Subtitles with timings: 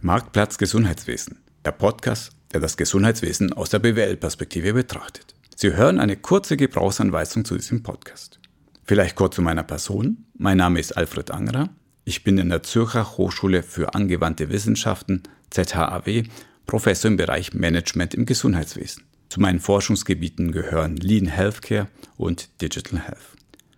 [0.00, 5.34] Marktplatz Gesundheitswesen, der Podcast, der das Gesundheitswesen aus der BWL-Perspektive betrachtet.
[5.56, 8.38] Sie hören eine kurze Gebrauchsanweisung zu diesem Podcast.
[8.84, 10.26] Vielleicht kurz zu meiner Person.
[10.36, 11.70] Mein Name ist Alfred Angerer.
[12.04, 16.22] Ich bin in der Zürcher Hochschule für angewandte Wissenschaften, ZHAW,
[16.66, 19.02] Professor im Bereich Management im Gesundheitswesen.
[19.28, 23.18] Zu meinen Forschungsgebieten gehören Lean Healthcare und Digital Health.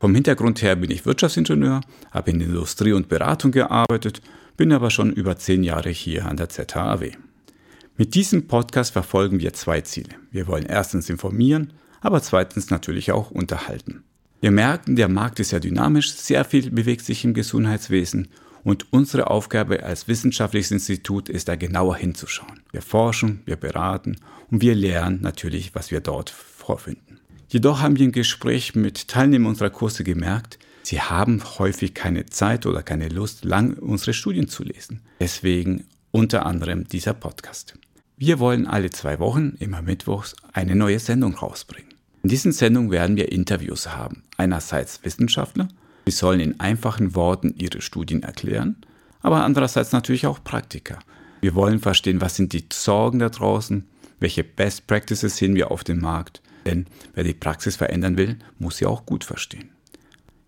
[0.00, 1.80] Vom Hintergrund her bin ich Wirtschaftsingenieur,
[2.10, 4.20] habe in Industrie und Beratung gearbeitet,
[4.58, 7.12] bin aber schon über zehn Jahre hier an der ZHAW.
[7.96, 10.10] Mit diesem Podcast verfolgen wir zwei Ziele.
[10.32, 14.02] Wir wollen erstens informieren, aber zweitens natürlich auch unterhalten.
[14.40, 18.28] Wir merken, der Markt ist ja dynamisch, sehr viel bewegt sich im Gesundheitswesen
[18.64, 22.60] und unsere Aufgabe als wissenschaftliches Institut ist da genauer hinzuschauen.
[22.72, 24.16] Wir forschen, wir beraten
[24.50, 27.20] und wir lernen natürlich, was wir dort vorfinden.
[27.48, 32.64] Jedoch haben wir im Gespräch mit Teilnehmern unserer Kurse gemerkt, sie haben häufig keine Zeit
[32.64, 35.02] oder keine Lust, lang unsere Studien zu lesen.
[35.20, 37.74] Deswegen unter anderem dieser Podcast.
[38.16, 41.92] Wir wollen alle zwei Wochen, immer mittwochs, eine neue Sendung rausbringen.
[42.22, 44.22] In diesen Sendungen werden wir Interviews haben.
[44.38, 45.68] Einerseits Wissenschaftler,
[46.06, 48.76] die sollen in einfachen Worten ihre Studien erklären,
[49.20, 51.00] aber andererseits natürlich auch Praktiker.
[51.42, 53.86] Wir wollen verstehen, was sind die Sorgen da draußen,
[54.20, 58.78] welche Best Practices sehen wir auf dem Markt, denn wer die Praxis verändern will, muss
[58.78, 59.70] sie auch gut verstehen.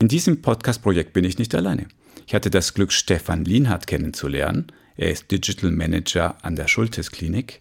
[0.00, 1.86] In diesem Podcast-Projekt bin ich nicht alleine.
[2.26, 4.68] Ich hatte das Glück, Stefan Lienhardt kennenzulernen.
[4.96, 7.60] Er ist Digital Manager an der Schultes Klinik.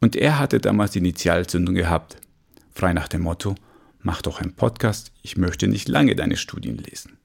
[0.00, 2.16] Und er hatte damals die Initialzündung gehabt,
[2.72, 3.56] frei nach dem Motto,
[4.00, 7.18] mach doch einen Podcast, ich möchte nicht lange deine Studien lesen.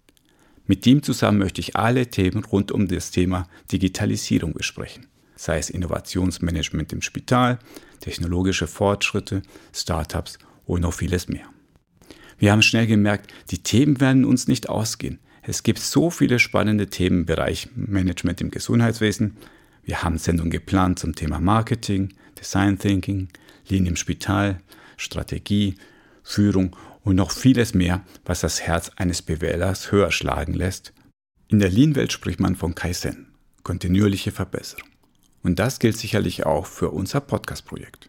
[0.68, 5.70] Mit ihm zusammen möchte ich alle Themen rund um das Thema Digitalisierung besprechen, sei es
[5.70, 7.58] Innovationsmanagement im Spital,
[8.02, 11.55] technologische Fortschritte, Startups und noch vieles mehr.
[12.46, 15.18] Wir haben schnell gemerkt, die Themen werden uns nicht ausgehen.
[15.42, 19.38] Es gibt so viele spannende Themen im Bereich Management im Gesundheitswesen.
[19.84, 23.30] Wir haben Sendungen geplant zum Thema Marketing, Design Thinking,
[23.68, 24.62] Lean im Spital,
[24.96, 25.78] Strategie,
[26.22, 30.94] Führung und noch vieles mehr, was das Herz eines BWLers höher schlagen lässt.
[31.48, 33.34] In der Lean-Welt spricht man von Kaizen,
[33.64, 34.88] kontinuierliche Verbesserung.
[35.42, 38.08] Und das gilt sicherlich auch für unser Podcast-Projekt.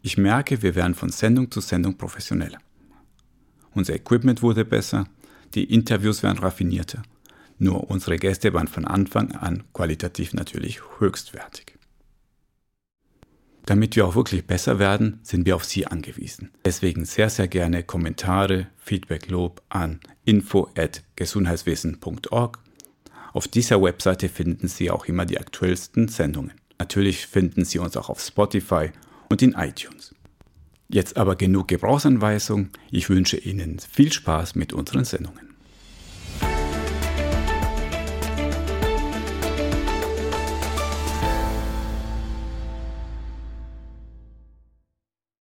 [0.00, 2.60] Ich merke, wir werden von Sendung zu Sendung professioneller.
[3.74, 5.06] Unser Equipment wurde besser,
[5.54, 7.02] die Interviews werden raffinierter.
[7.58, 11.74] Nur unsere Gäste waren von Anfang an qualitativ natürlich höchstwertig.
[13.64, 16.50] Damit wir auch wirklich besser werden, sind wir auf Sie angewiesen.
[16.64, 22.58] Deswegen sehr, sehr gerne Kommentare, Feedback, Lob an info@gesundheitswesen.org.
[23.32, 26.54] Auf dieser Webseite finden Sie auch immer die aktuellsten Sendungen.
[26.78, 28.90] Natürlich finden Sie uns auch auf Spotify
[29.30, 30.12] und in iTunes.
[30.92, 32.68] Jetzt aber genug Gebrauchsanweisung.
[32.90, 35.51] Ich wünsche Ihnen viel Spaß mit unseren Sendungen.